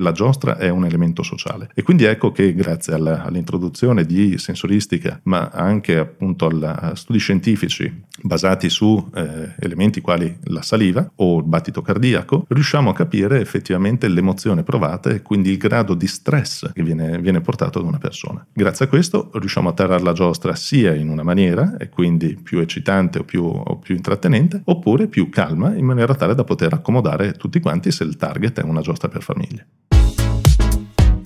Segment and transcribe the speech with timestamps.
[0.00, 5.20] La giostra è un elemento sociale e quindi ecco che grazie alla, all'introduzione di sensoristica,
[5.24, 11.44] ma anche appunto a studi scientifici basati su eh, elementi quali la saliva o il
[11.44, 16.82] battito cardiaco, riusciamo a capire effettivamente l'emozione provata e quindi il grado di stress che
[16.82, 18.44] viene, viene portato da una persona.
[18.52, 22.58] Grazie a questo riusciamo a tarare la giostra sia in una maniera, e quindi più
[22.60, 27.32] eccitante o più, o più intrattenente, oppure più calma, in maniera tale da poter accomodare
[27.32, 29.66] tutti quanti se il target è una giostra per famiglie.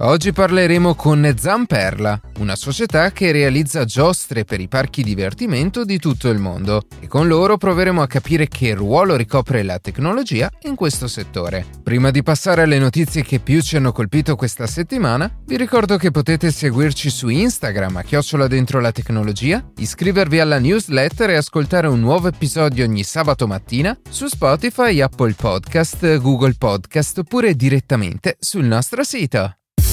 [0.00, 6.28] Oggi parleremo con Zamperla, una società che realizza giostre per i parchi divertimento di tutto
[6.28, 11.08] il mondo e con loro proveremo a capire che ruolo ricopre la tecnologia in questo
[11.08, 11.64] settore.
[11.82, 16.10] Prima di passare alle notizie che più ci hanno colpito questa settimana, vi ricordo che
[16.10, 22.00] potete seguirci su Instagram a chiocciola dentro la tecnologia, iscrivervi alla newsletter e ascoltare un
[22.00, 29.02] nuovo episodio ogni sabato mattina su Spotify, Apple Podcast, Google Podcast oppure direttamente sul nostro
[29.02, 29.56] sito.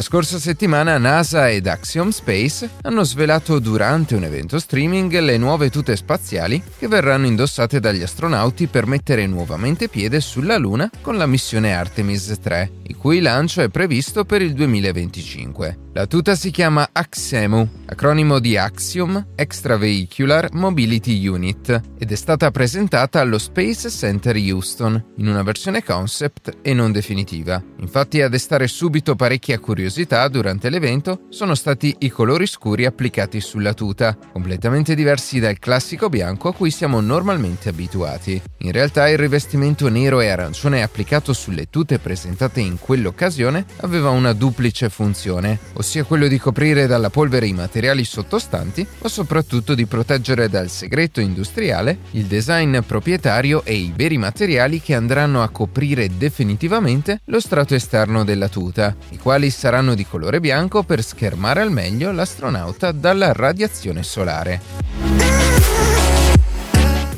[0.00, 5.68] La scorsa settimana NASA ed Axiom Space hanno svelato durante un evento streaming le nuove
[5.68, 11.26] tute spaziali che verranno indossate dagli astronauti per mettere nuovamente piede sulla Luna con la
[11.26, 15.88] missione Artemis 3, il cui lancio è previsto per il 2025.
[15.92, 23.20] La tuta si chiama AXEMU, acronimo di Axiom Extravehicular Mobility Unit, ed è stata presentata
[23.20, 27.60] allo Space Center Houston in una versione concept e non definitiva.
[27.80, 29.89] Infatti a destare subito parecchia curiosità
[30.28, 36.48] durante l'evento sono stati i colori scuri applicati sulla tuta, completamente diversi dal classico bianco
[36.48, 38.40] a cui siamo normalmente abituati.
[38.58, 44.32] In realtà il rivestimento nero e arancione applicato sulle tute presentate in quell'occasione aveva una
[44.32, 50.48] duplice funzione, ossia quello di coprire dalla polvere i materiali sottostanti, ma soprattutto di proteggere
[50.48, 57.22] dal segreto industriale il design proprietario e i veri materiali che andranno a coprire definitivamente
[57.24, 62.12] lo strato esterno della tuta, i quali saranno di colore bianco per schermare al meglio
[62.12, 65.49] l'astronauta dalla radiazione solare.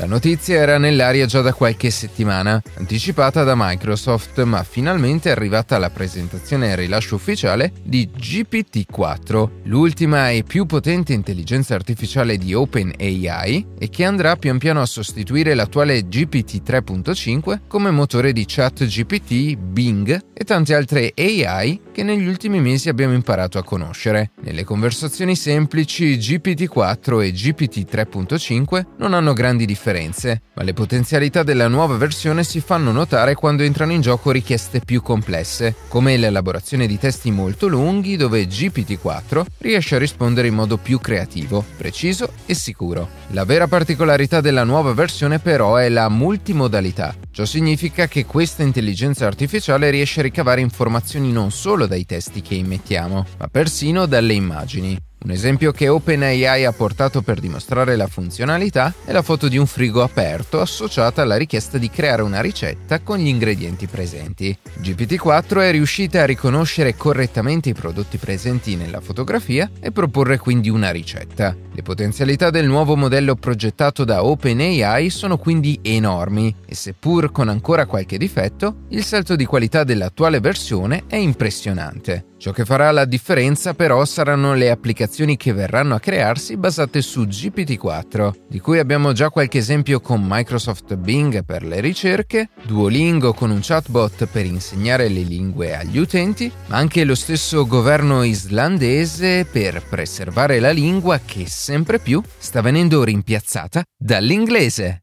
[0.03, 5.79] La notizia era nell'aria già da qualche settimana, anticipata da Microsoft, ma finalmente è arrivata
[5.79, 13.67] la presentazione e rilascio ufficiale di GPT-4, l'ultima e più potente intelligenza artificiale di OpenAI
[13.79, 19.55] e che andrà pian piano a sostituire l'attuale GPT 3.5 come motore di chat GPT,
[19.55, 24.33] Bing e tante altre AI che negli ultimi mesi abbiamo imparato a conoscere.
[24.41, 31.43] Nelle conversazioni semplici GPT-4 e GPT 3.5 non hanno grandi differenze differenze, ma le potenzialità
[31.43, 36.87] della nuova versione si fanno notare quando entrano in gioco richieste più complesse, come l'elaborazione
[36.87, 42.55] di testi molto lunghi dove GPT-4 riesce a rispondere in modo più creativo, preciso e
[42.55, 43.09] sicuro.
[43.29, 47.15] La vera particolarità della nuova versione però è la multimodalità.
[47.31, 52.55] Ciò significa che questa intelligenza artificiale riesce a ricavare informazioni non solo dai testi che
[52.55, 54.99] immettiamo, ma persino dalle immagini.
[55.25, 59.67] Un esempio che OpenAI ha portato per dimostrare la funzionalità è la foto di un
[59.67, 64.57] frigo aperto associata alla richiesta di creare una ricetta con gli ingredienti presenti.
[64.81, 70.91] GPT-4 è riuscita a riconoscere correttamente i prodotti presenti nella fotografia e proporre quindi una
[70.91, 71.57] ricetta.
[71.73, 77.87] Le potenzialità del nuovo modello progettato da OpenAI sono quindi enormi e seppur con ancora
[77.87, 82.31] qualche difetto, il salto di qualità dell'attuale versione è impressionante.
[82.43, 87.23] Ciò che farà la differenza però saranno le applicazioni che verranno a crearsi basate su
[87.23, 93.53] GPT-4, di cui abbiamo già qualche esempio con Microsoft Bing per le ricerche, Duolingo con
[93.53, 99.81] un chatbot per insegnare le lingue agli utenti, ma anche lo stesso governo islandese per
[99.89, 105.03] preservare la lingua che sempre più sta venendo rimpiazzata dall'inglese.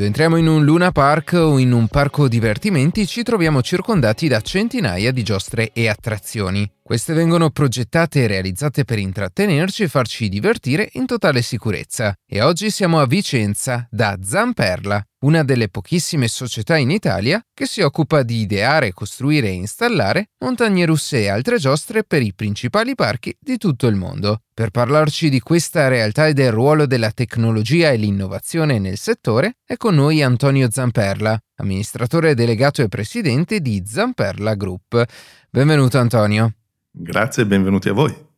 [0.00, 4.40] Quando entriamo in un Luna Park o in un parco divertimenti ci troviamo circondati da
[4.40, 10.88] centinaia di giostre e attrazioni Queste vengono progettate e realizzate per intrattenerci e farci divertire
[10.94, 12.12] in totale sicurezza.
[12.26, 17.80] E oggi siamo a Vicenza da Zamperla, una delle pochissime società in Italia che si
[17.80, 23.36] occupa di ideare, costruire e installare montagne russe e altre giostre per i principali parchi
[23.38, 24.42] di tutto il mondo.
[24.52, 29.76] Per parlarci di questa realtà e del ruolo della tecnologia e l'innovazione nel settore, è
[29.76, 35.04] con noi Antonio Zamperla, amministratore delegato e presidente di Zamperla Group.
[35.48, 36.54] Benvenuto Antonio.
[36.92, 38.28] Grazie e benvenuti a voi.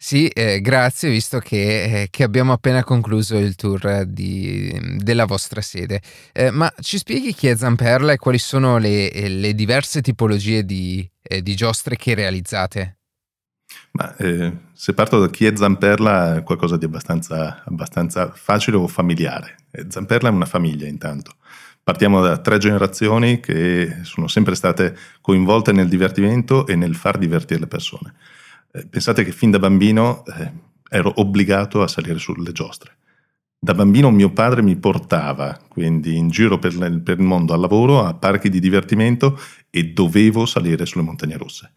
[0.00, 5.60] Sì, eh, grazie, visto che, eh, che, abbiamo appena concluso il tour di, della vostra
[5.60, 6.00] sede.
[6.32, 11.08] Eh, ma ci spieghi chi è Zamperla e quali sono le, le diverse tipologie di,
[11.20, 12.98] eh, di, giostre che realizzate?
[13.90, 18.86] Ma, eh, se parto da chi è Zamperla, è qualcosa di abbastanza, abbastanza facile o
[18.86, 19.56] familiare.
[19.72, 21.34] Eh, Zamperla è una famiglia, intanto.
[21.88, 27.60] Partiamo da tre generazioni che sono sempre state coinvolte nel divertimento e nel far divertire
[27.60, 28.12] le persone.
[28.72, 30.52] Eh, pensate che fin da bambino eh,
[30.90, 32.94] ero obbligato a salire sulle giostre.
[33.58, 38.04] Da bambino mio padre mi portava quindi in giro per, per il mondo al lavoro,
[38.04, 39.40] a parchi di divertimento
[39.70, 41.72] e dovevo salire sulle montagne russe.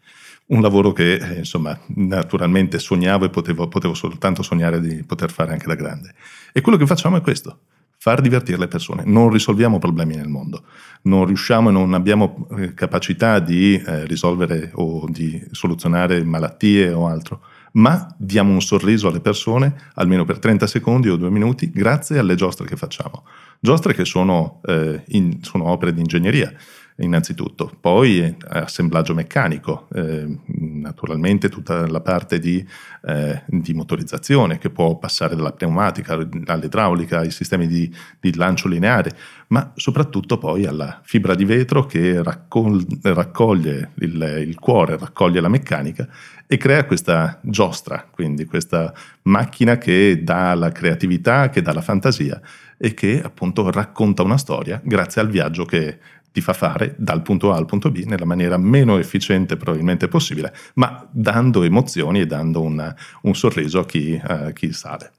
[0.48, 5.52] Un lavoro che eh, insomma naturalmente sognavo e potevo, potevo soltanto sognare di poter fare
[5.52, 6.14] anche da grande.
[6.52, 7.60] E quello che facciamo è questo
[8.02, 9.04] far divertire le persone.
[9.06, 10.64] Non risolviamo problemi nel mondo,
[11.02, 17.06] non riusciamo e non abbiamo eh, capacità di eh, risolvere o di soluzionare malattie o
[17.06, 17.42] altro,
[17.74, 22.34] ma diamo un sorriso alle persone almeno per 30 secondi o due minuti grazie alle
[22.34, 23.22] giostre che facciamo.
[23.60, 26.52] Giostre che sono, eh, in, sono opere di ingegneria
[26.96, 32.64] innanzitutto, poi assemblaggio meccanico, eh, naturalmente tutta la parte di,
[33.06, 36.14] eh, di, motorizzazione che può passare dalla pneumatica
[36.46, 39.16] all'idraulica, ai sistemi di, di, lancio lineare,
[39.48, 45.48] ma soprattutto poi alla fibra di vetro che raccol- raccoglie il, il cuore, raccoglie la
[45.48, 46.06] meccanica
[46.46, 48.92] e crea questa giostra, quindi questa
[49.22, 52.40] macchina che dà la creatività, che dà la fantasia
[52.76, 55.98] e che appunto racconta una storia grazie al viaggio che
[56.32, 60.52] ti fa fare dal punto A al punto B nella maniera meno efficiente probabilmente possibile,
[60.74, 65.12] ma dando emozioni e dando una, un sorriso a chi, a chi sale.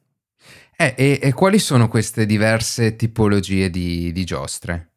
[0.75, 4.92] Eh, e, e, quali sono queste diverse tipologie di, di giostre?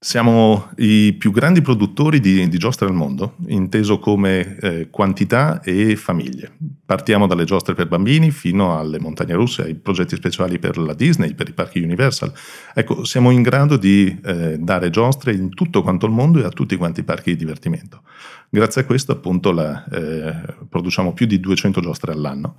[0.00, 5.96] Siamo i più grandi produttori di, di giostre al mondo, inteso come eh, quantità e
[5.96, 6.52] famiglie.
[6.86, 11.34] Partiamo dalle giostre per bambini fino alle montagne russe, ai progetti speciali per la Disney,
[11.34, 12.32] per i parchi Universal.
[12.74, 16.50] Ecco, siamo in grado di eh, dare giostre in tutto quanto il mondo e a
[16.50, 18.02] tutti quanti i parchi di divertimento.
[18.48, 22.58] Grazie a questo, appunto, la, eh, produciamo più di 200 giostre all'anno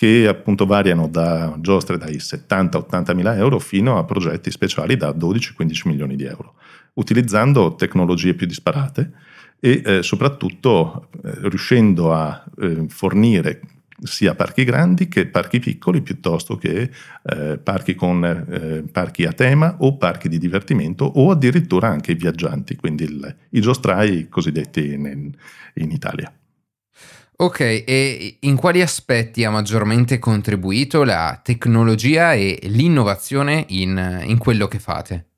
[0.00, 5.88] che appunto variano da giostre dai 70-80 mila euro fino a progetti speciali da 12-15
[5.88, 6.54] milioni di euro,
[7.00, 9.10] utilizzando tecnologie più disparate
[9.58, 13.60] e eh, soprattutto eh, riuscendo a eh, fornire
[14.02, 16.90] sia parchi grandi che parchi piccoli piuttosto che
[17.22, 22.14] eh, parchi con eh, parchi a tema o parchi di divertimento o addirittura anche i
[22.14, 25.30] viaggianti, quindi il, i giostrai cosiddetti in,
[25.74, 26.32] in Italia.
[27.36, 34.66] Ok, e in quali aspetti ha maggiormente contribuito la tecnologia e l'innovazione in, in quello
[34.66, 35.29] che fate?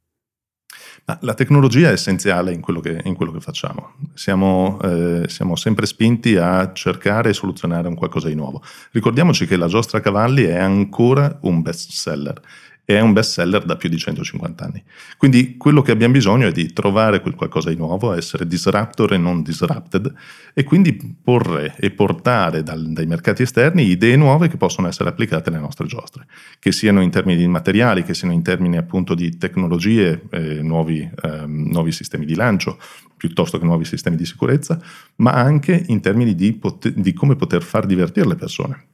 [1.04, 3.94] La tecnologia è essenziale in quello che, in quello che facciamo.
[4.14, 8.62] Siamo, eh, siamo, sempre spinti a cercare e soluzionare un qualcosa di nuovo.
[8.93, 12.40] Ricordiamoci che la giostra cavalli è ancora un best seller
[12.84, 14.82] è un best seller da più di 150 anni.
[15.17, 19.19] Quindi quello che abbiamo bisogno è di trovare quel qualcosa di nuovo, essere disruptor e
[19.19, 20.12] non disrupted
[20.52, 25.48] e quindi porre e portare dal, dai mercati esterni idee nuove che possono essere applicate
[25.51, 26.27] alle nostre giostre,
[26.58, 31.01] che siano in termini di materiali, che siano in termini appunto di tecnologie, eh, nuovi,
[31.01, 32.79] eh, nuovi sistemi di lancio,
[33.17, 34.81] piuttosto che nuovi sistemi di sicurezza,
[35.17, 38.86] ma anche in termini di, pot- di come poter far divertire le persone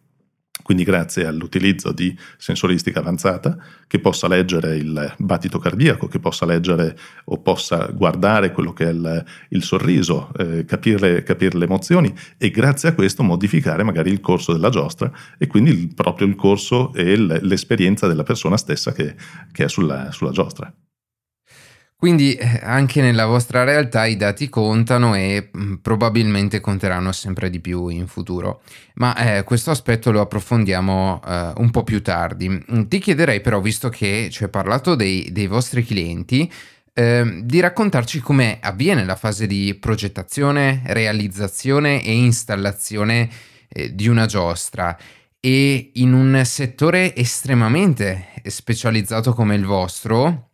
[0.68, 3.56] quindi grazie all'utilizzo di sensoristica avanzata
[3.86, 6.94] che possa leggere il battito cardiaco, che possa leggere
[7.24, 12.50] o possa guardare quello che è il, il sorriso, eh, capire, capire, le emozioni e
[12.50, 16.92] grazie a questo modificare magari il corso della giostra e quindi il, proprio il corso
[16.92, 19.14] e l'esperienza della persona stessa che,
[19.50, 20.70] che è sulla, sulla giostra.
[22.00, 27.58] Quindi eh, anche nella vostra realtà i dati contano e mm, probabilmente conteranno sempre di
[27.58, 28.62] più in futuro.
[28.94, 32.48] Ma eh, questo aspetto lo approfondiamo eh, un po' più tardi.
[32.48, 36.48] Mm, ti chiederei però, visto che ci hai parlato dei, dei vostri clienti,
[36.92, 43.28] eh, di raccontarci come avviene la fase di progettazione, realizzazione e installazione
[43.68, 44.96] eh, di una giostra
[45.40, 50.50] e in un settore estremamente specializzato come il vostro,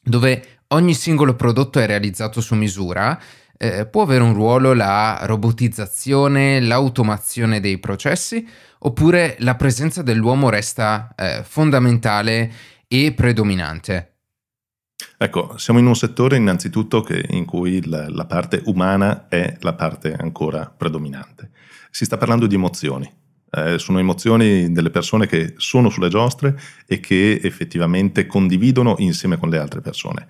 [0.00, 3.18] dove ogni singolo prodotto è realizzato su misura,
[3.56, 8.46] eh, può avere un ruolo la robotizzazione, l'automazione dei processi,
[8.80, 12.52] oppure la presenza dell'uomo resta eh, fondamentale
[12.88, 14.10] e predominante?
[15.16, 19.74] Ecco, siamo in un settore innanzitutto che, in cui la, la parte umana è la
[19.74, 21.50] parte ancora predominante.
[21.90, 23.10] Si sta parlando di emozioni,
[23.50, 29.48] eh, sono emozioni delle persone che sono sulle giostre e che effettivamente condividono insieme con
[29.48, 30.26] le altre persone.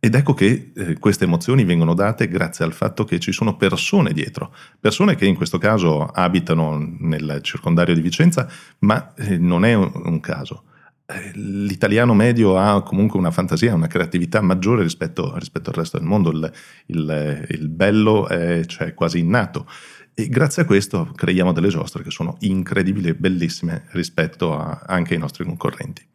[0.00, 4.12] Ed ecco che eh, queste emozioni vengono date grazie al fatto che ci sono persone
[4.12, 8.48] dietro, persone che in questo caso abitano nel circondario di Vicenza,
[8.80, 10.64] ma eh, non è un, un caso.
[11.04, 16.06] Eh, l'italiano medio ha comunque una fantasia, una creatività maggiore rispetto, rispetto al resto del
[16.06, 16.52] mondo, il,
[16.86, 19.66] il, il bello è cioè, quasi innato.
[20.14, 25.14] E grazie a questo creiamo delle giostre che sono incredibili e bellissime rispetto a, anche
[25.14, 26.06] ai nostri concorrenti.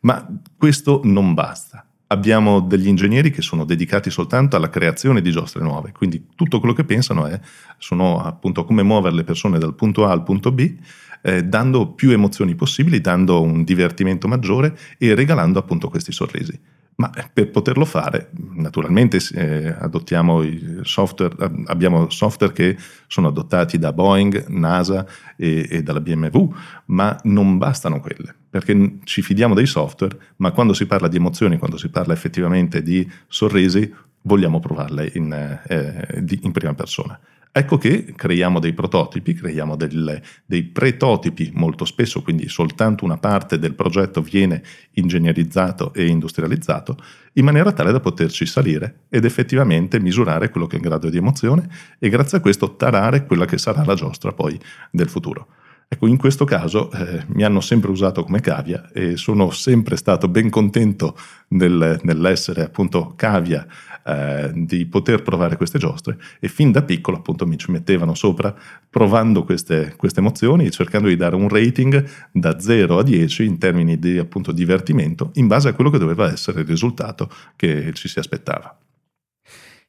[0.00, 0.26] Ma
[0.56, 1.87] questo non basta.
[2.10, 6.74] Abbiamo degli ingegneri che sono dedicati soltanto alla creazione di giostre nuove, quindi tutto quello
[6.74, 7.38] che pensano è
[7.76, 10.74] sono appunto come muovere le persone dal punto A al punto B,
[11.20, 16.58] eh, dando più emozioni possibili, dando un divertimento maggiore e regalando appunto questi sorrisi.
[17.00, 20.42] Ma per poterlo fare, naturalmente eh, adottiamo
[20.82, 21.32] software,
[21.66, 22.76] abbiamo software che
[23.06, 26.52] sono adottati da Boeing, NASA e, e, dalla BMW,
[26.86, 31.56] ma non bastano quelle, perché ci fidiamo dei software, ma quando si parla di emozioni,
[31.56, 35.32] quando si parla effettivamente di sorrisi, vogliamo provarle in,
[35.68, 37.16] eh, in prima persona.
[37.50, 43.58] Ecco che creiamo dei prototipi, creiamo del, dei pretotipi molto spesso, quindi soltanto una parte
[43.58, 44.62] del progetto viene
[44.92, 46.96] ingegnerizzato e industrializzato,
[47.34, 51.16] in maniera tale da poterci salire ed effettivamente misurare quello che è in grado di
[51.16, 54.58] emozione e grazie a questo tarare quella che sarà la giostra poi
[54.90, 55.48] del futuro.
[55.90, 60.28] Ecco, in questo caso eh, mi hanno sempre usato come cavia e sono sempre stato
[60.28, 61.16] ben contento
[61.48, 63.66] nel, nell'essere appunto cavia
[64.08, 68.54] eh, di poter provare queste giostre e fin da piccolo appunto mi ci mettevano sopra
[68.88, 73.58] provando queste, queste emozioni e cercando di dare un rating da 0 a 10 in
[73.58, 78.08] termini di appunto divertimento in base a quello che doveva essere il risultato che ci
[78.08, 78.76] si aspettava.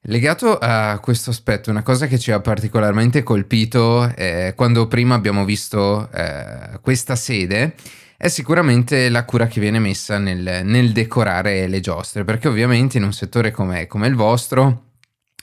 [0.03, 5.43] Legato a questo aspetto, una cosa che ci ha particolarmente colpito eh, quando prima abbiamo
[5.43, 7.75] visto eh, questa sede
[8.21, 13.03] è sicuramente la cura che viene messa nel, nel decorare le giostre, perché ovviamente in
[13.05, 14.87] un settore come, come, il vostro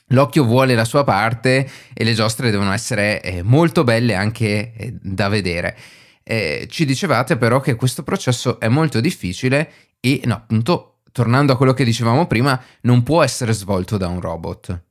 [0.09, 4.93] l'occhio vuole la sua parte e le giostre devono essere eh, molto belle anche eh,
[5.01, 5.75] da vedere.
[6.21, 11.57] Eh, ci dicevate però che questo processo è molto difficile e no, appunto tornando a
[11.57, 14.83] quello che dicevamo prima, non può essere svolto da un robot.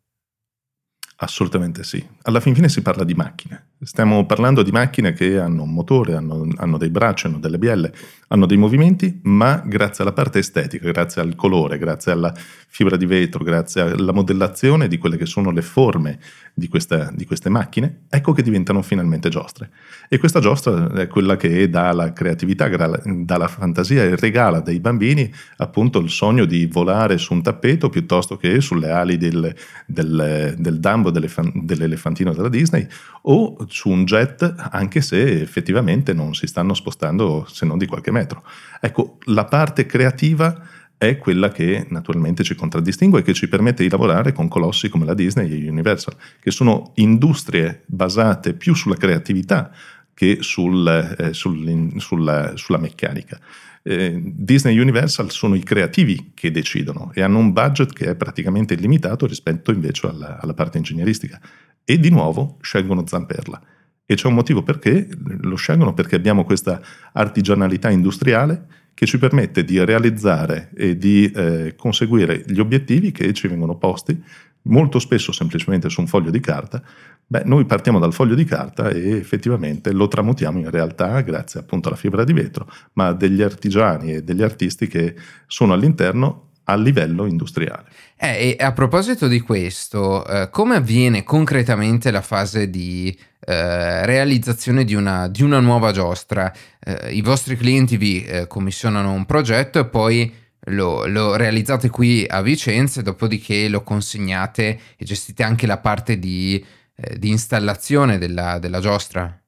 [1.18, 2.04] Assolutamente sì.
[2.22, 3.74] Alla fin fine si parla di macchine.
[3.78, 7.92] Stiamo parlando di macchine che hanno un motore, hanno, hanno, dei bracci, hanno delle bielle,
[8.28, 12.33] hanno dei movimenti, ma grazie alla parte estetica, grazie al colore, grazie alla
[12.68, 16.18] fibra di vetro, grazie alla modellazione di quelle che sono le forme
[16.54, 19.68] di, questa, di queste macchine, ecco che diventano finalmente giostre.
[20.09, 24.80] E questa giostra è quella che dà la creatività, dà la fantasia e regala ai
[24.80, 29.54] bambini appunto il sogno di volare su un tappeto piuttosto che sulle ali del,
[29.85, 32.87] del, del Dumbo dell'elefantino della Disney
[33.28, 38.11] o su un jet anche se effettivamente non si stanno spostando se non di qualche
[38.11, 38.42] metro.
[38.80, 43.90] Ecco, la parte creativa è quella che naturalmente ci contraddistingue e che ci permette di
[43.90, 49.70] lavorare con colossi come la Disney e Universal, che sono industrie basate più sulla creatività
[50.14, 50.87] che sul,
[51.18, 53.38] eh, sul, sulla, sulla, meccanica.
[53.82, 58.14] Eh, Disney e Universal sono i creativi che decidono e hanno un budget che è
[58.14, 61.38] praticamente illimitato rispetto invece alla, alla parte ingegneristica.
[61.88, 63.62] E di nuovo scelgono Zamperla.
[64.04, 65.08] E c'è un motivo perché
[65.42, 66.80] lo scelgono, perché abbiamo questa
[67.12, 73.46] artigianalità industriale che ci permette di realizzare e di eh, conseguire gli obiettivi che ci
[73.46, 74.20] vengono posti,
[74.62, 76.82] molto spesso semplicemente su un foglio di carta.
[77.24, 81.86] Beh, noi partiamo dal foglio di carta e effettivamente lo tramutiamo in realtà grazie appunto
[81.86, 85.14] alla fibra di vetro, ma degli artigiani e degli artisti che
[85.46, 87.88] sono all'interno a livello industriale.
[88.16, 94.85] Eh, e a proposito di questo, eh, come avviene concretamente la fase di eh, realizzazione
[94.85, 96.52] di una, di una, nuova giostra?
[96.80, 100.32] Eh, I vostri clienti vi eh, commissionano un progetto e poi
[100.68, 106.64] lo, lo, realizzate qui a Vicenza, dopodiché lo consegnate e gestite anche la parte di,
[106.96, 109.40] eh, di installazione della, della giostra?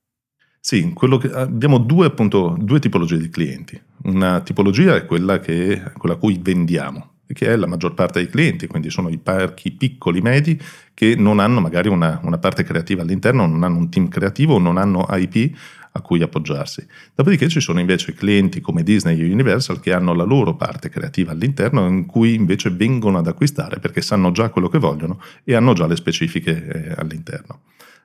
[0.60, 0.92] Sì,
[1.32, 3.80] abbiamo due, appunto, due, tipologie di clienti.
[4.04, 8.30] Una tipologia è quella, che, quella a cui vendiamo, che è la maggior parte dei
[8.30, 10.60] clienti, quindi sono i parchi piccoli, medi,
[10.94, 14.76] che non hanno magari una, una parte creativa all'interno, non hanno un team creativo, non
[14.76, 15.56] hanno IP,
[15.92, 16.86] a cui appoggiarsi.
[17.14, 21.32] Dopodiché ci sono invece clienti come Disney e Universal che hanno la loro parte creativa
[21.32, 25.72] all'interno in cui invece vengono ad acquistare perché sanno già quello che vogliono e hanno
[25.72, 27.60] già le specifiche eh, all'interno.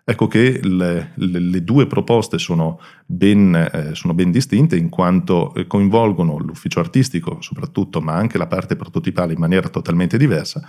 [0.05, 5.53] Ecco che le, le, le due proposte sono ben, eh, sono ben, distinte in quanto
[5.53, 10.67] eh, coinvolgono l'ufficio artistico soprattutto, ma anche la parte prototipale in maniera totalmente diversa,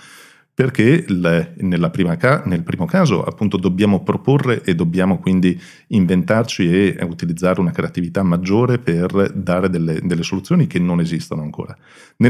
[0.54, 1.56] perché le,
[2.16, 8.22] ca- nel primo caso appunto dobbiamo proporre e dobbiamo quindi inventarci e utilizzare una creatività
[8.22, 11.76] maggiore per dare delle, delle soluzioni che non esistono ancora.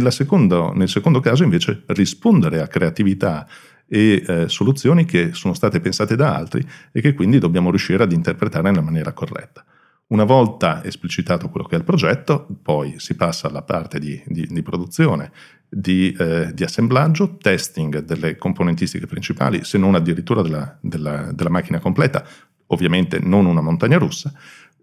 [0.08, 3.46] Secondo, nel secondo caso invece rispondere a creatività
[3.94, 8.10] e eh, soluzioni che sono state pensate da altri e che quindi dobbiamo riuscire ad
[8.10, 9.64] interpretare nella maniera corretta.
[10.08, 14.48] Una volta esplicitato quello che è il progetto, poi si passa alla parte di, di,
[14.50, 15.30] di produzione,
[15.68, 21.78] di, eh, di, assemblaggio, testing delle componentistiche principali, se non addirittura della, della, della macchina
[21.78, 22.26] completa,
[22.66, 24.32] ovviamente non una montagna russa,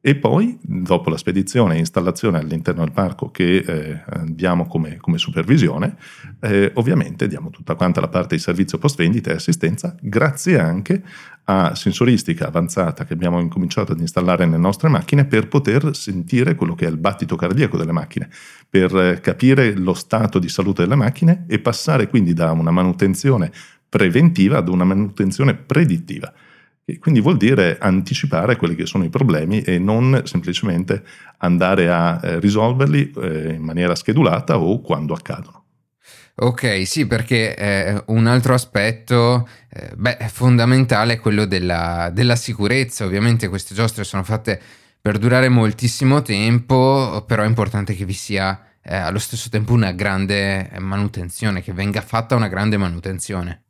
[0.03, 5.19] e poi, dopo la spedizione e installazione all'interno del parco che eh, diamo come, come
[5.19, 5.95] supervisione,
[6.39, 11.03] eh, ovviamente diamo tutta quanta la parte di servizio post vendita e assistenza, grazie anche
[11.43, 16.73] a sensoristica avanzata che abbiamo incominciato ad installare nelle nostre macchine per poter sentire quello
[16.73, 18.27] che è il battito cardiaco delle macchine,
[18.67, 23.51] per eh, capire lo stato di salute delle macchine e passare quindi da una manutenzione
[23.87, 26.33] preventiva ad una manutenzione predittiva.
[26.91, 31.03] E quindi vuol dire anticipare quelli che sono i problemi e non semplicemente
[31.37, 35.63] andare a eh, risolverli eh, in maniera schedulata o quando accadono.
[36.35, 43.05] Ok, sì, perché eh, un altro aspetto eh, beh, fondamentale è quello della, della, sicurezza.
[43.05, 44.59] Ovviamente queste giostre sono fatte
[44.99, 49.93] per durare moltissimo tempo, però è importante che vi sia eh, allo stesso tempo una
[49.93, 53.63] grande manutenzione, che venga fatta una grande manutenzione.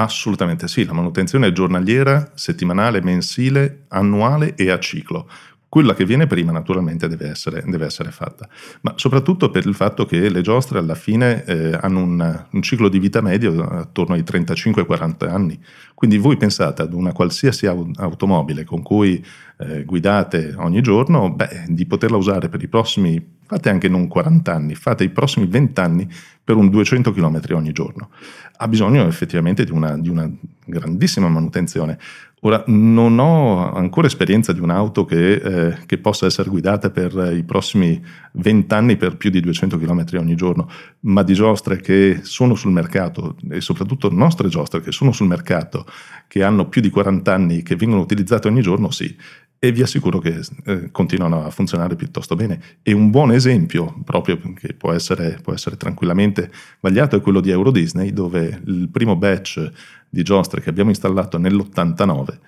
[0.00, 5.28] Assolutamente sì, la manutenzione è giornaliera, settimanale, mensile, annuale e a ciclo.
[5.70, 8.48] Quella che viene prima naturalmente deve essere, deve essere, fatta,
[8.80, 12.88] ma soprattutto per il fatto che le giostre alla fine eh, hanno un, un, ciclo
[12.88, 15.60] di vita medio attorno ai 35-40 anni,
[15.92, 19.22] quindi voi pensate ad una qualsiasi automobile con cui
[19.58, 24.52] eh, guidate ogni giorno, beh, di poterla usare per i prossimi, fate anche non 40
[24.52, 26.08] anni, fate i prossimi 20 anni
[26.42, 28.10] per un 200 km ogni giorno.
[28.56, 30.30] Ha bisogno effettivamente di una, di una
[30.64, 31.98] grandissima manutenzione.
[32.40, 37.42] Ora, non ho ancora esperienza di un'auto che, eh, che, possa essere guidata per i
[37.42, 38.00] prossimi
[38.32, 40.68] 20 anni per più di 200 km ogni giorno,
[41.00, 45.84] ma di giostre che sono sul mercato e soprattutto nostre giostre che sono sul mercato,
[46.28, 49.16] che hanno più di 40 anni, che vengono utilizzate ogni giorno, sì
[49.60, 52.60] e vi assicuro che eh, continuano a funzionare piuttosto bene.
[52.82, 57.50] E un buon esempio, proprio che può essere, può essere, tranquillamente vagliato, è quello di
[57.50, 59.70] Euro Disney, dove il primo batch
[60.08, 62.38] di giostre che abbiamo installato nell'89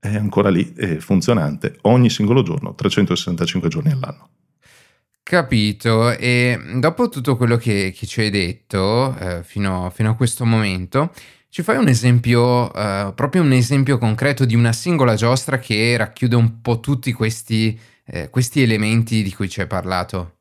[0.00, 4.28] è ancora lì, è funzionante ogni singolo giorno, 365 giorni all'anno.
[5.22, 10.46] Capito, e dopo tutto quello che, che ci hai detto eh, fino, fino a questo
[10.46, 11.12] momento,
[11.50, 16.36] ci fai un esempio, uh, proprio un esempio concreto di una singola giostra che racchiude
[16.36, 20.37] un po' tutti questi, eh, questi elementi di cui ci hai parlato?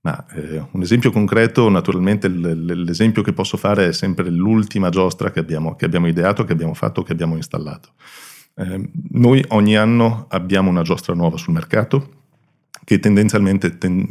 [0.00, 5.30] Ma, eh, un esempio concreto, naturalmente l- l'esempio che posso fare è sempre l'ultima giostra
[5.30, 7.90] che abbiamo, che abbiamo ideato, che abbiamo fatto, che abbiamo installato.
[8.54, 12.12] Eh, noi ogni anno abbiamo una giostra nuova sul mercato
[12.84, 14.06] che tendenzialmente ten-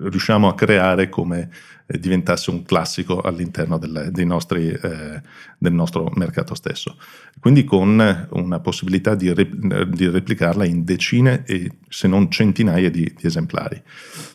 [0.00, 1.50] riusciamo a creare come
[1.86, 5.20] diventasse un classico all'interno del, nostri, eh,
[5.58, 6.96] del nostro mercato stesso.
[7.38, 13.02] Quindi con una possibilità di, rep- di, replicarla in decine e se non centinaia di,
[13.02, 13.80] di esemplari.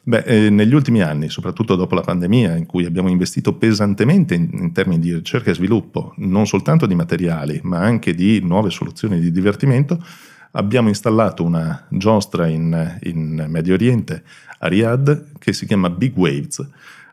[0.03, 4.49] Beh, eh, negli ultimi anni, soprattutto dopo la pandemia, in cui abbiamo investito pesantemente in,
[4.51, 9.19] in termini di ricerca e sviluppo, non soltanto di materiali, ma anche di nuove soluzioni
[9.19, 10.03] di divertimento,
[10.51, 14.23] abbiamo installato una giostra in, in Medio Oriente,
[14.59, 16.67] a Riyadh, che si chiama Big Waves.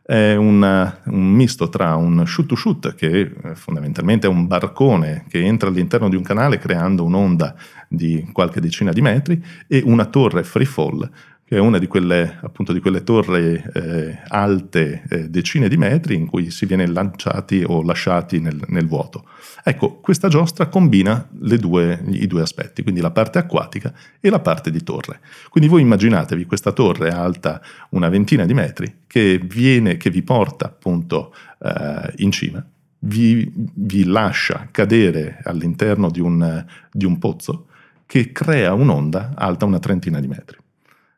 [0.06, 5.44] È una, un misto tra un shoot to shoot, che fondamentalmente è un barcone che
[5.44, 7.56] entra all'interno di un canale creando un'onda
[7.88, 11.10] di qualche decina di metri, e una torre free fall,
[11.48, 16.16] che è una di quelle, appunto, di quelle torri eh, alte eh, decine di metri
[16.16, 19.24] in cui si viene lanciati o lasciati nel, nel vuoto.
[19.62, 24.72] Ecco, questa giostra combina due, i due aspetti, quindi la parte acquatica e la parte
[24.72, 25.20] di torre.
[25.48, 30.66] Quindi voi immaginatevi questa torre alta una ventina di metri che, viene, che vi porta
[30.66, 31.32] appunto
[31.62, 32.66] eh, in cima,
[32.98, 37.66] vi, vi, lascia cadere all'interno di un, di un pozzo
[38.04, 40.64] che crea un'onda alta una trentina di metri.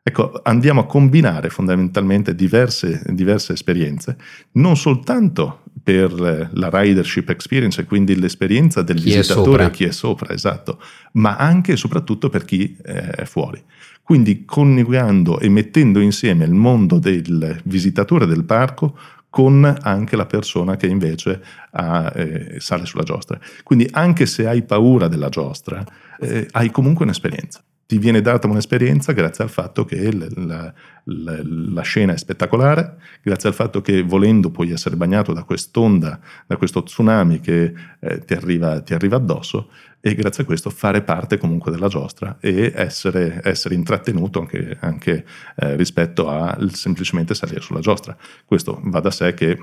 [0.09, 4.17] Ecco, andiamo a combinare fondamentalmente diverse, diverse esperienze,
[4.53, 10.33] non soltanto per la ridership experience, quindi l'esperienza del chi visitatore, è chi è sopra,
[10.33, 10.81] esatto,
[11.13, 13.63] ma anche e soprattutto per chi è fuori.
[14.01, 18.97] Quindi coniugando e mettendo insieme il mondo del visitatore del parco
[19.29, 23.39] con anche la persona che invece ha, eh, sale sulla giostra.
[23.61, 25.85] Quindi anche se hai paura della giostra,
[26.19, 30.71] eh, hai comunque un'esperienza ti viene data un'esperienza grazie al fatto che la,
[31.05, 36.19] la, la, scena è spettacolare, grazie al fatto che volendo puoi essere bagnato da quest'onda,
[36.45, 39.71] da questo tsunami che eh, ti, arriva, ti, arriva, addosso
[40.01, 45.25] e grazie a questo fare parte comunque della giostra e essere, essere intrattenuto anche, anche
[45.55, 48.15] eh, rispetto a semplicemente salire sulla giostra.
[48.45, 49.57] Questo va da sé che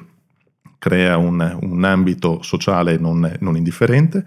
[0.80, 4.24] crea un, un ambito sociale non, non indifferente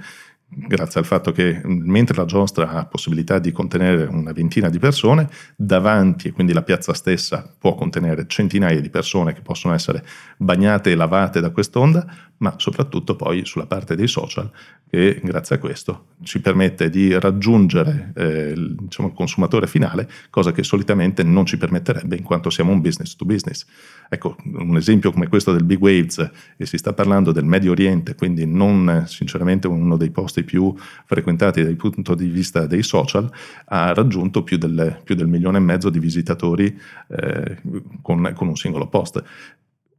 [0.50, 5.30] grazie al fatto che mentre la giostra ha possibilità di contenere una ventina di persone,
[5.56, 10.04] davanti, quindi la piazza stessa può contenere centinaia di persone che possono essere
[10.38, 12.06] bagnate e lavate da quest'onda,
[12.38, 14.50] ma soprattutto poi sulla parte dei social
[14.90, 20.64] che grazie a questo ci permette di raggiungere eh, diciamo, il consumatore finale, cosa che
[20.64, 23.66] solitamente non ci permetterebbe in quanto siamo un business to business.
[24.12, 28.16] Ecco, un esempio come questo del Big Waves e si sta parlando del Medio Oriente,
[28.16, 30.74] quindi non sinceramente uno dei posti più
[31.06, 33.32] frequentati dal punto di vista dei social,
[33.66, 36.76] ha raggiunto più del, più del milione e mezzo di visitatori
[37.08, 37.62] eh,
[38.02, 39.24] con, con un singolo post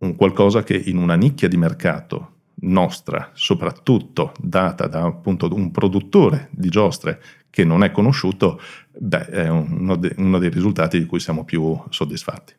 [0.01, 6.49] un qualcosa che in una nicchia di mercato nostra, soprattutto data da appunto un produttore
[6.53, 8.61] di giostre che non è conosciuto,
[8.96, 12.55] beh, è uno, de- uno dei risultati di cui siamo più soddisfatti.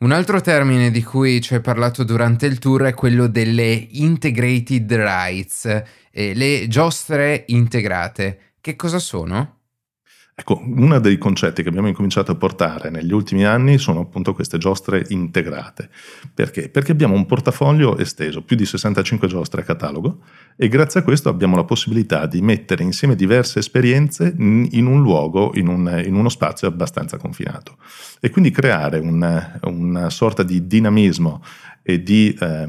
[0.00, 4.92] Un altro termine di cui ci hai parlato durante il tour è quello delle integrated
[4.92, 5.82] rides,
[6.12, 8.52] eh, le giostre integrate.
[8.60, 9.57] Che cosa sono?
[10.40, 14.56] Ecco, uno dei concetti che abbiamo incominciato a portare negli ultimi anni sono appunto queste
[14.56, 15.90] giostre integrate.
[16.32, 16.68] Perché?
[16.68, 20.20] Perché abbiamo un portafoglio esteso, più di 65 giostre a catalogo,
[20.54, 25.50] e grazie a questo abbiamo la possibilità di mettere insieme diverse esperienze in un luogo,
[25.54, 27.76] in, un, in uno spazio abbastanza confinato.
[28.20, 31.42] E quindi creare una, una sorta di dinamismo
[31.82, 32.64] e di eh,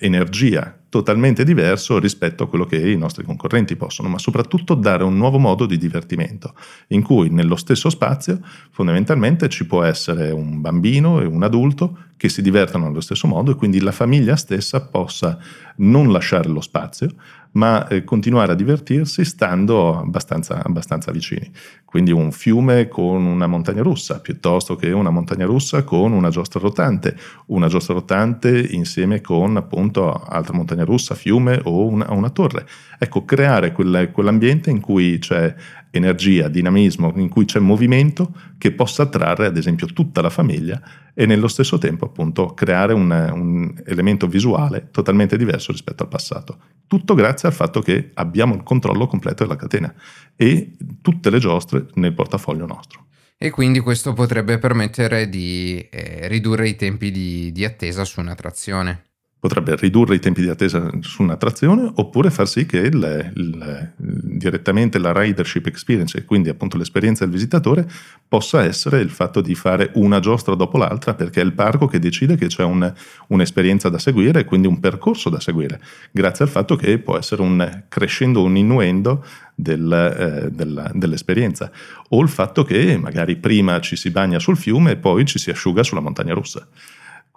[0.00, 5.16] energia totalmente diverso rispetto a quello che i nostri concorrenti possono, ma soprattutto dare un
[5.16, 6.52] nuovo modo di divertimento,
[6.88, 12.28] in cui nello stesso spazio fondamentalmente ci può essere un bambino e un adulto che
[12.28, 15.38] si divertano allo stesso modo e quindi la famiglia stessa possa
[15.76, 17.08] non lasciare lo spazio,
[17.52, 21.50] ma eh, continuare a divertirsi stando abbastanza, abbastanza vicini.
[21.84, 26.60] Quindi un fiume con una montagna russa, piuttosto che una montagna russa con una giostra
[26.60, 32.66] rotante, una giostra rotante insieme con appunto altra montagna russa, fiume o una, una torre.
[32.98, 35.54] Ecco, creare quel, quell'ambiente in cui c'è
[35.90, 40.80] energia, dinamismo, in cui c'è movimento che possa attrarre ad esempio tutta la famiglia
[41.14, 46.58] e nello stesso tempo appunto creare un, un, elemento visuale totalmente diverso rispetto al passato.
[46.86, 49.92] Tutto grazie al fatto che abbiamo il controllo completo della catena
[50.36, 53.06] e tutte le giostre nel portafoglio nostro.
[53.36, 58.34] E quindi questo potrebbe permettere di eh, ridurre i tempi di, di attesa su una
[58.34, 59.09] trazione
[59.40, 64.98] potrebbe ridurre i tempi di attesa su un'attrazione oppure far sì che il, il, direttamente
[64.98, 67.88] la ridership experience e quindi appunto l'esperienza del visitatore
[68.28, 71.98] possa essere il fatto di fare una giostra dopo l'altra perché è il parco che
[71.98, 72.92] decide che c'è un,
[73.28, 77.40] un'esperienza da seguire e quindi un percorso da seguire grazie al fatto che può essere
[77.40, 79.24] un crescendo un innuendo
[79.54, 81.70] del, eh, della, dell'esperienza.
[82.10, 85.50] O il fatto che magari prima ci si bagna sul fiume e poi ci si
[85.50, 86.66] asciuga sulla montagna russa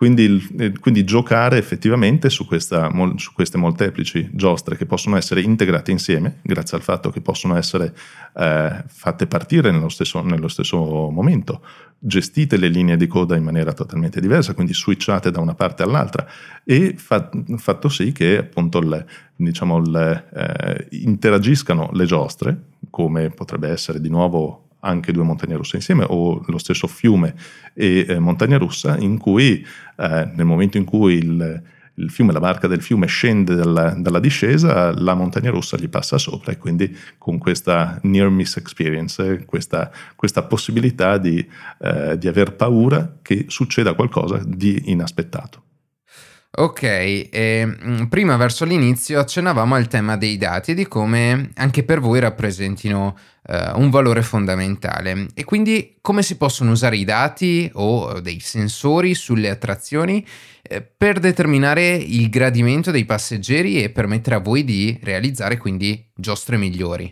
[0.03, 5.91] quindi, eh, quindi, giocare effettivamente su, questa, su, queste molteplici giostre che possono essere integrate
[5.91, 7.95] insieme, grazie al fatto che possono essere
[8.35, 11.63] eh, fatte partire nello stesso, nello stesso, momento,
[11.97, 16.27] gestite le linee di coda in maniera totalmente diversa, quindi switchate da una parte all'altra
[16.65, 19.05] e fa, fatto sì che appunto le,
[19.37, 25.77] diciamo, le, eh, interagiscano le giostre, come potrebbe essere di nuovo anche due montagne russe
[25.77, 27.33] insieme o lo stesso fiume
[27.73, 29.65] e eh, montagna russa in cui
[29.97, 31.61] eh, nel momento in cui il,
[31.95, 36.17] il, fiume, la barca del fiume scende dalla, dalla, discesa, la montagna russa gli passa
[36.17, 41.45] sopra e quindi con questa near miss experience, questa, questa possibilità di,
[41.79, 45.62] eh, di aver paura che succeda qualcosa di inaspettato.
[46.55, 51.99] Ok, eh, prima verso l'inizio accennavamo al tema dei dati e di come anche per
[51.99, 58.19] voi rappresentino eh, un valore fondamentale e quindi come si possono usare i dati o
[58.19, 60.23] dei sensori sulle attrazioni
[60.61, 66.57] eh, per determinare il gradimento dei passeggeri e permettere a voi di realizzare quindi giostre
[66.57, 67.11] migliori.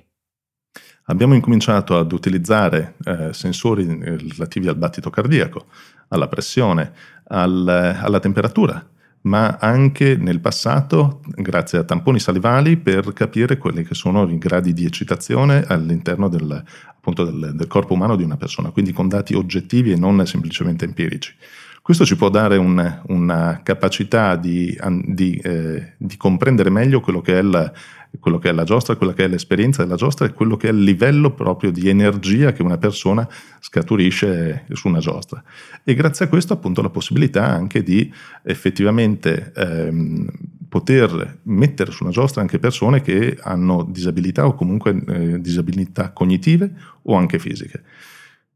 [1.05, 5.65] Abbiamo incominciato ad utilizzare eh, sensori relativi al battito cardiaco,
[6.09, 8.85] alla pressione, al, alla temperatura
[9.23, 14.73] ma anche nel passato grazie a tamponi salivali per capire quelli che sono i gradi
[14.73, 19.33] di eccitazione all'interno del, appunto del, del corpo umano di una persona, quindi con dati
[19.33, 21.35] oggettivi e non semplicemente empirici.
[21.83, 27.41] Questo ci può dare un, una capacità di, di, eh, di, comprendere meglio quello che,
[27.41, 27.73] la,
[28.19, 30.71] quello che, è la giostra, quella che è l'esperienza della giostra e quello che è
[30.71, 33.27] il livello proprio di energia che una persona
[33.59, 35.41] scaturisce su una giostra.
[35.83, 38.13] E grazie a questo appunto la possibilità anche di
[38.43, 40.29] effettivamente ehm,
[40.69, 46.71] poter mettere su una giostra anche persone che hanno disabilità o comunque eh, disabilità cognitive
[47.01, 47.83] o anche fisiche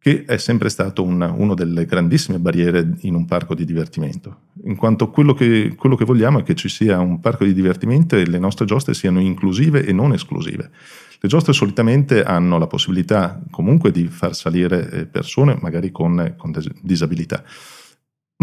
[0.06, 5.10] che è sempre stato una, delle grandissime barriere in un parco di divertimento, in quanto
[5.10, 8.38] quello che, quello che, vogliamo è che ci sia un parco di divertimento e le
[8.38, 10.70] nostre giostre siano inclusive e non esclusive.
[11.20, 16.54] Le giostre solitamente hanno la possibilità comunque di far salire eh, persone magari con, con
[16.84, 17.44] disabilità,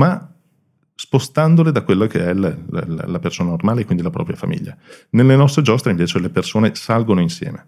[0.00, 0.34] ma
[0.96, 4.76] spostandole da quella che è la, la, la persona normale, quindi la propria famiglia.
[5.10, 7.66] Nelle nostre giostre invece le persone salgono insieme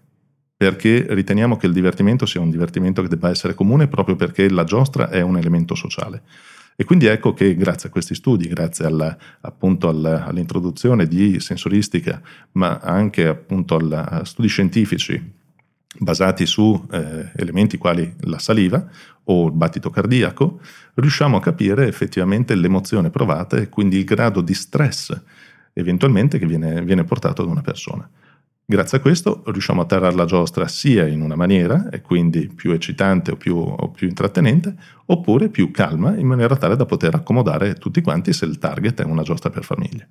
[0.57, 4.63] perché riteniamo che il divertimento sia un divertimento che debba essere comune proprio perché la
[4.63, 6.23] giostra è un elemento sociale.
[6.77, 12.21] E quindi ecco che grazie a questi studi, grazie alla, appunto alla, all'introduzione di sensoristica,
[12.53, 15.33] ma anche appunto a studi scientifici
[15.97, 18.85] basati su eh, elementi quali la saliva
[19.25, 20.59] o il battito cardiaco,
[20.95, 25.17] riusciamo a capire effettivamente l'emozione provata e quindi il grado di stress
[25.73, 28.09] eventualmente che viene, viene portato da una persona.
[28.67, 32.71] Grazie a questo riusciamo a tarare la giostra sia in una maniera, e quindi più
[32.71, 34.73] eccitante o più, o più, intrattenente,
[35.05, 39.05] oppure più calma, in maniera tale da poter accomodare tutti quanti se il target è
[39.05, 40.09] una giostra per famiglie.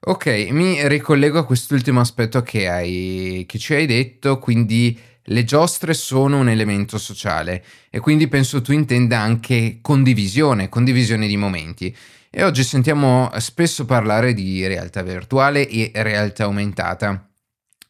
[0.00, 5.94] Ok, mi ricollego a quest'ultimo aspetto che, hai, che ci hai detto, quindi le giostre
[5.94, 11.96] sono un elemento sociale e quindi penso tu intenda anche condivisione, condivisione di momenti.
[12.28, 17.31] E oggi sentiamo spesso parlare di realtà virtuale e realtà aumentata.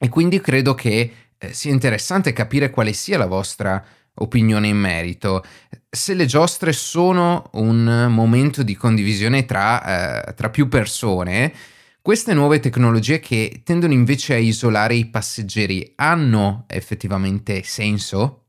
[0.02, 3.80] E quindi credo che eh, sia interessante capire quale sia la vostra
[4.14, 5.44] opinione in merito.
[5.88, 11.54] Se le giostre sono un momento di condivisione tra, eh, tra più persone,
[12.00, 18.41] queste nuove tecnologie che tendono invece a isolare i passeggeri hanno effettivamente senso?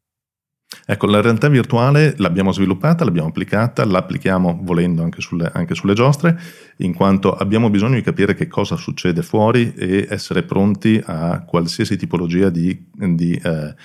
[0.85, 6.39] Ecco, la realtà virtuale l'abbiamo sviluppata, l'abbiamo applicata, l'applichiamo volendo anche sulle, anche sulle, giostre,
[6.77, 11.97] in quanto abbiamo bisogno di capire che cosa succede fuori e essere pronti a qualsiasi
[11.97, 13.75] tipologia di, di eh,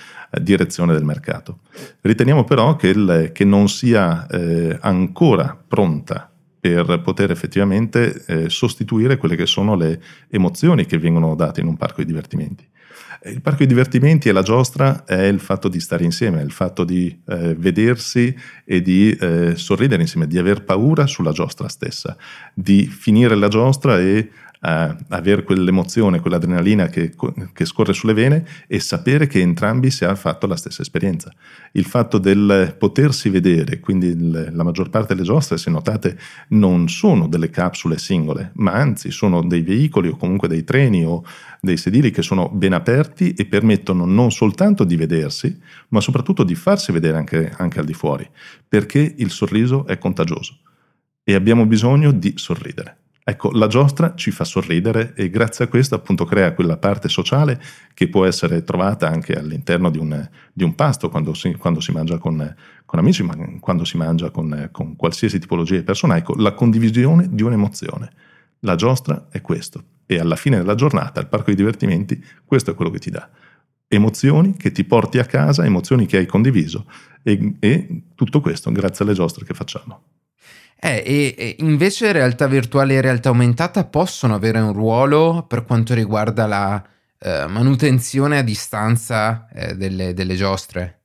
[0.41, 1.59] direzione del mercato.
[2.01, 9.17] Riteniamo però che, il, che non sia eh, ancora pronta per poter effettivamente eh, sostituire
[9.17, 12.67] quelle che sono le emozioni che vengono date in un parco di divertimenti.
[13.25, 16.53] Il parco di divertimenti e la giostra è il fatto di stare insieme, è il
[16.53, 22.15] fatto di eh, vedersi e di eh, sorridere insieme, di aver paura sulla giostra stessa,
[22.53, 24.29] di finire la giostra e
[24.61, 27.13] uh, avere quell'emozione, quell'adrenalina che,
[27.53, 31.31] che, scorre sulle vene e sapere che entrambi si hanno fatto la stessa esperienza.
[31.73, 36.17] Il fatto del potersi vedere, quindi il, la maggior parte delle giostre, se notate,
[36.49, 41.23] non sono delle capsule singole, ma anzi sono dei veicoli o comunque dei treni o
[41.61, 46.55] dei sedili che sono ben aperti e permettono non soltanto di vedersi, ma soprattutto di
[46.55, 48.27] farsi vedere anche, anche al di fuori,
[48.67, 50.57] perché il sorriso è contagioso
[51.23, 52.98] e abbiamo bisogno di sorridere.
[53.29, 57.61] Ecco, la giostra ci fa sorridere e grazie a questo appunto crea quella parte sociale
[57.93, 61.91] che può essere trovata anche all'interno di un, di un pasto quando si, quando si,
[61.91, 66.17] mangia con, con, amici, ma quando si mangia con, con qualsiasi tipologia di persona.
[66.17, 68.09] Ecco, la condivisione di un'emozione.
[68.61, 72.73] La giostra è questo e alla fine della giornata, al parco di divertimenti, questo è
[72.73, 73.29] quello che ti dà.
[73.87, 76.87] Emozioni che ti porti a casa, emozioni che hai condiviso
[77.21, 80.18] e, e tutto questo grazie alle giostre che facciamo.
[80.81, 85.93] Eh, e, e, invece realtà virtuale e realtà aumentata possono avere un ruolo per quanto
[85.93, 86.81] riguarda la
[87.19, 91.01] eh, manutenzione a distanza eh, delle, delle giostre?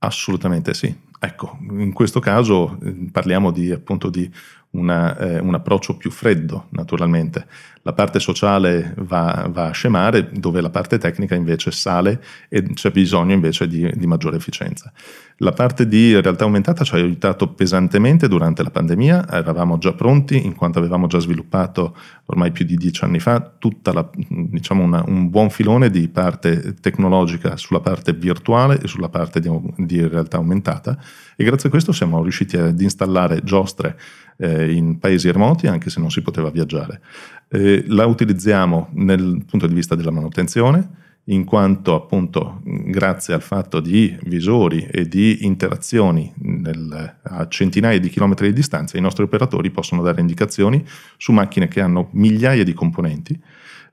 [0.00, 0.94] Assolutamente sì.
[1.20, 4.30] Ecco, in questo caso eh, parliamo di, appunto di
[4.70, 7.46] una, eh, un approccio più freddo, naturalmente.
[7.82, 12.90] La parte sociale va, va, a scemare, dove la parte tecnica invece sale e c'è
[12.90, 14.92] bisogno invece di, di, maggiore efficienza.
[15.38, 20.44] La parte di realtà aumentata ci ha aiutato pesantemente durante la pandemia, eravamo già pronti
[20.44, 25.02] in quanto avevamo già sviluppato ormai più di dieci anni fa tutta la, diciamo una,
[25.06, 30.36] un buon filone di parte tecnologica sulla parte virtuale e sulla parte di, di realtà
[30.36, 30.98] aumentata
[31.40, 33.96] e grazie a questo siamo riusciti ad installare giostre
[34.38, 37.00] eh, in paesi remoti anche se non si poteva viaggiare.
[37.46, 43.78] Eh, la utilizziamo dal punto di vista della manutenzione, in quanto appunto grazie al fatto
[43.78, 49.70] di visori e di interazioni nel, a centinaia di chilometri di distanza i nostri operatori
[49.70, 50.84] possono dare indicazioni
[51.16, 53.40] su macchine che hanno migliaia di componenti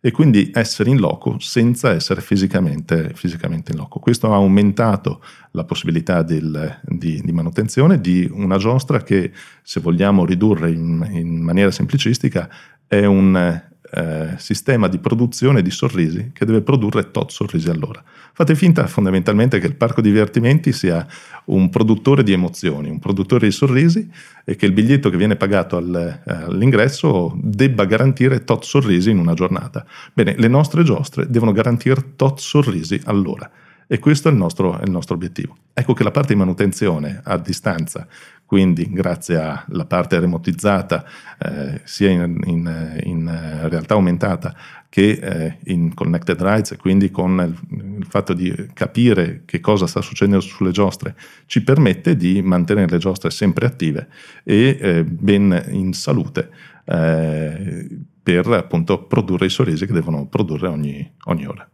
[0.05, 3.97] e quindi essere in loco senza essere fisicamente, fisicamente in loco.
[3.97, 9.31] Questo ha aumentato la possibilità del, di, di, manutenzione di una giostra che,
[9.63, 12.47] se vogliamo ridurre in, in maniera semplicistica,
[12.85, 13.59] è un
[13.91, 18.03] eh, sistema di produzione di sorrisi che deve produrre tot sorrisi all'ora.
[18.33, 21.05] Fate finta fondamentalmente che il parco divertimenti sia
[21.45, 24.09] un produttore di emozioni, un produttore di sorrisi
[24.43, 29.19] e che il biglietto che viene pagato al, eh, all'ingresso debba garantire tot sorrisi in
[29.19, 29.85] una giornata.
[30.13, 33.49] Bene, le nostre giostre devono garantire tot sorrisi all'ora.
[33.87, 35.55] E questo è il, nostro, è il nostro, obiettivo.
[35.71, 38.07] Ecco che la parte di manutenzione a distanza,
[38.45, 41.03] quindi grazie alla parte remotizzata,
[41.39, 44.55] eh, sia in, in, in, realtà aumentata
[44.87, 49.87] che eh, in connected rides, e quindi con il, il, fatto di capire che cosa
[49.87, 51.15] sta succedendo sulle giostre,
[51.47, 54.07] ci permette di mantenere le giostre sempre attive
[54.43, 56.49] e eh, ben in salute
[56.85, 57.87] eh,
[58.21, 61.67] per appunto produrre i sorrisi che devono produrre ogni, ogni ora.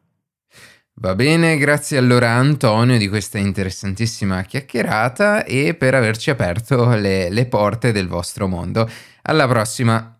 [0.96, 7.30] Va bene, grazie allora a Antonio di questa interessantissima chiacchierata e per averci aperto le,
[7.30, 8.88] le porte del vostro mondo.
[9.24, 10.20] Alla prossima!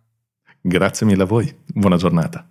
[0.60, 2.51] Grazie mille a voi, buona giornata.